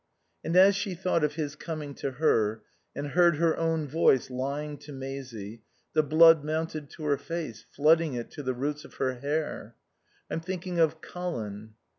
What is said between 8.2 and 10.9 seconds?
to the roots of her hair. "I'm thinking